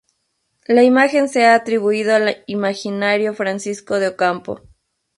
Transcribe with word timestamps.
La 0.65 0.81
imagen 0.83 1.29
se 1.29 1.45
ha 1.45 1.53
atribuido 1.53 2.15
al 2.15 2.43
imaginero 2.47 3.35
Francisco 3.35 3.99
de 3.99 4.07
Ocampo. 4.07 4.63